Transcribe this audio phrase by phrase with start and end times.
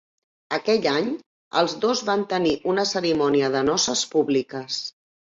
[0.55, 1.11] Aquell any,
[1.61, 4.81] els dos van tenir una cerimònia de noces públiques.